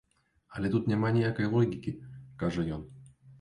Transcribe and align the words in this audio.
Але 0.53 0.71
тут 0.75 0.87
няма 0.91 1.11
ніякай 1.17 1.49
логікі, 1.57 1.93
—кажа 1.99 2.67
ён. 2.79 2.83